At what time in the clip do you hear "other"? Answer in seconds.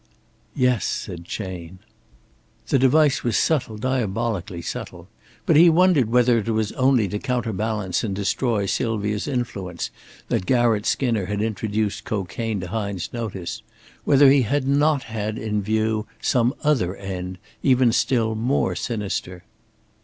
16.63-16.95